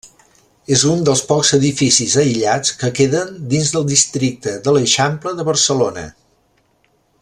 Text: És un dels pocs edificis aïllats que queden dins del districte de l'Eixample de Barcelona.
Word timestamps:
És 0.75 0.85
un 0.91 1.03
dels 1.09 1.21
pocs 1.31 1.51
edificis 1.57 2.15
aïllats 2.23 2.73
que 2.81 2.91
queden 3.01 3.37
dins 3.53 3.71
del 3.77 3.87
districte 3.93 4.57
de 4.69 4.77
l'Eixample 4.79 5.39
de 5.41 5.51
Barcelona. 5.53 6.09